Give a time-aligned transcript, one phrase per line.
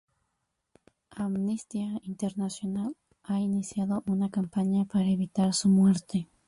[1.15, 6.27] Amnistía Internacional ha iniciado una campaña para evitar su muerte.